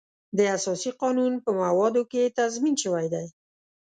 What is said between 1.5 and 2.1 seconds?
موادو